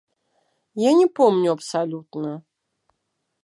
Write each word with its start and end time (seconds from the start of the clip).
Я 0.83 0.91
не 0.99 1.05
помню 1.19 1.47
абсалютна. 1.53 2.33